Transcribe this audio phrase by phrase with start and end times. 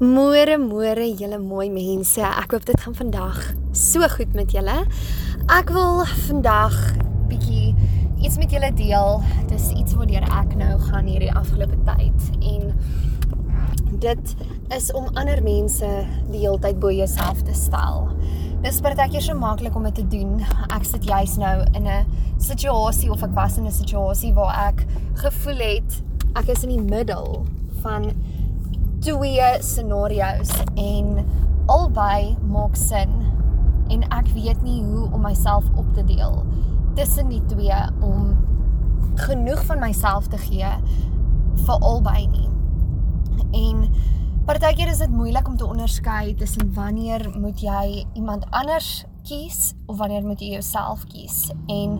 [0.00, 2.20] Môre, môre julle mooi mense.
[2.24, 3.36] Ek hoop dit gaan vandag
[3.76, 4.78] so goed met julle.
[5.52, 6.76] Ek wil vandag
[7.28, 7.74] bietjie
[8.22, 9.20] iets met julle deel.
[9.50, 12.72] Dis iets waardeur ek nou gaan hierdie afgelope tyd en
[14.00, 14.34] dit
[14.72, 15.90] is om ander mense
[16.32, 18.08] die hele tyd bo jouself te stel.
[18.64, 20.38] Dis partykeer so maklik om dit te doen.
[20.72, 22.06] Ek sit juis nou in 'n
[22.40, 24.86] situasie of ek was in 'n situasie waar ek
[25.20, 26.02] gevoel het
[26.34, 27.44] ek is in die middel
[27.82, 28.14] van
[29.02, 31.26] twee scenario's en
[31.66, 33.10] albei maak sin
[33.90, 36.42] en ek weet nie hoe om myself op te deel
[36.94, 38.36] tussen die twee om
[39.14, 40.70] genoeg van myself te gee
[41.66, 42.48] vir albei nie.
[43.52, 43.88] En
[44.46, 49.98] partykeer is dit moeilik om te onderskei tussen wanneer moet jy iemand anders kies of
[49.98, 51.50] wanneer moet jy jouself kies?
[51.66, 51.98] En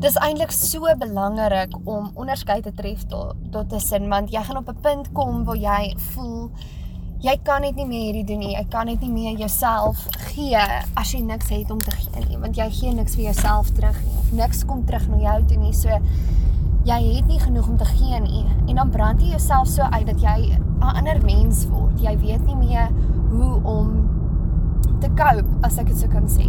[0.00, 4.68] dis eintlik so belangrik om onderskeid te tref tot tot tussen want jy gaan op
[4.68, 6.50] 'n punt kom waar jy voel
[7.20, 8.54] jy kan net nie meer hierdie doen nie.
[8.54, 10.56] Jy kan net nie meer jouself gee
[10.96, 13.98] as jy niks het om te gee nie, want jy gee niks vir jouself terug
[14.06, 15.74] nie of niks kom terug na jou toe nie.
[15.76, 16.00] So
[16.88, 20.06] jy het nie genoeg om te gee nie en dan brand jy jouself so uit
[20.06, 22.00] dat jy 'n ander mens word.
[22.00, 22.88] Jy weet nie meer
[23.30, 23.59] hoe
[25.20, 26.48] cope as ek dit sou kan sê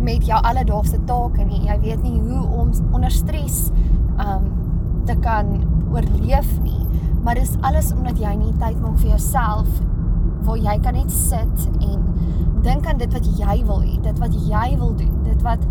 [0.00, 1.62] met jou alledaagse take nie.
[1.68, 3.68] Jy weet nie hoe om onder stres
[4.20, 4.50] um
[5.08, 5.56] te kan
[5.90, 6.84] oorleef nie.
[7.24, 9.80] Maar dis alles omdat jy nie tyd maak vir jouself
[10.46, 12.04] waar jy kan net sit en
[12.64, 15.64] dink aan dit wat jy wil hê, dit wat jy wil doen, dit wat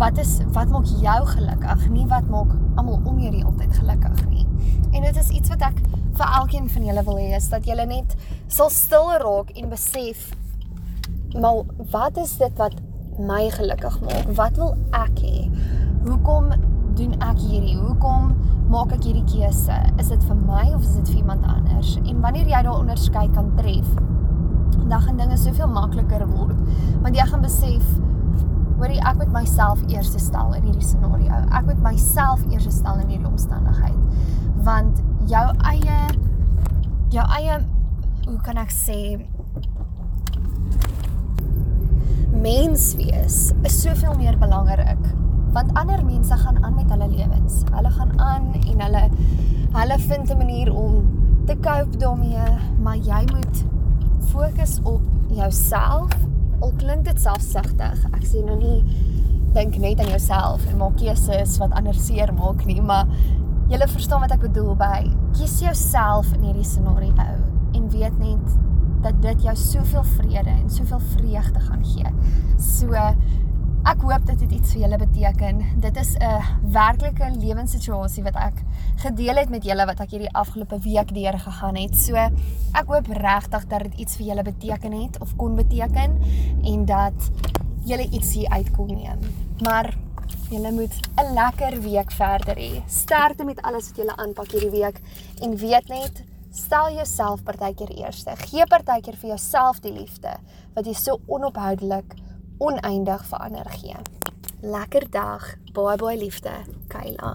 [0.00, 4.24] wat is wat maak jou gelukkig, nie wat maak almal om jou die altyd gelukkig
[4.32, 4.46] nie.
[4.92, 5.82] En dit is iets wat ek
[6.14, 8.16] vir elkeen van julle wil hê is dat julle net
[8.48, 10.32] sal stil raak en besef
[11.40, 12.74] maar wat is dit wat
[13.18, 14.30] my gelukkig maak?
[14.38, 15.50] Wat wil ek hê?
[16.04, 16.50] Hoekom
[16.98, 17.76] doen ek hierdie?
[17.78, 18.32] Hoekom
[18.70, 19.76] maak ek hierdie keuse?
[20.02, 21.96] Is dit vir my of is dit vir iemand anders?
[22.04, 23.88] En wanneer jy daai onderskeid kan tref,
[24.88, 26.58] dan gaan dinge soveel makliker word.
[27.02, 27.86] Want jy gaan besef
[28.78, 31.38] hoorie ek moet myself eers stel in hierdie scenario.
[31.54, 33.96] Ek moet myself eers stel in hierdie omstandigheid.
[34.66, 35.98] Want jou eie
[37.14, 37.60] jou eie
[38.24, 38.98] hoe kan ek sê
[42.34, 45.12] mens wees is soveel meer belangrik
[45.54, 47.60] want ander mense gaan aan met hulle lewens.
[47.70, 49.02] Hulle gaan aan en hulle
[49.74, 50.94] hulle vind 'n manier om
[51.46, 52.48] te cope daarmee,
[52.82, 53.64] maar jy moet
[54.18, 56.10] fokus op jouself.
[56.60, 58.04] Al klink dit selfsugtig.
[58.12, 58.84] Ek sê nou nie
[59.52, 63.06] dink net aan jouself en maak keuses wat ander seer maak nie, maar
[63.68, 67.12] jy verstaan wat ek bedoel by kies jouself in hierdie scenario
[67.74, 68.58] en weet net
[69.04, 72.12] dat dit jou soveel vrede en soveel vreugde gaan gee.
[72.58, 72.92] So
[73.84, 75.60] ek hoop dit het iets vir julle beteken.
[75.80, 78.62] Dit is 'n werklike lewenssituasie wat ek
[78.96, 81.96] gedeel het met julle wat ek hierdie afgelope week deur gegaan het.
[81.96, 86.18] So ek hoop regtig dat dit iets vir julle beteken het of kon beteken
[86.62, 87.30] en dat
[87.84, 89.18] julle iets hier uit kon neem.
[89.62, 89.94] Maar
[90.50, 92.82] julle moet 'n lekker week verder hê.
[92.86, 95.00] Sterkte met alles wat julle aanpak hierdie week
[95.42, 98.36] en weet net Stel jouself partykeer eerste.
[98.46, 100.36] Gee partykeer vir jouself die liefde
[100.76, 102.14] wat jy so onophoudelik
[102.62, 103.98] oneindig verander gee.
[104.62, 105.48] Lekker dag.
[105.74, 106.54] Baie baie liefde.
[106.94, 107.34] Kayla.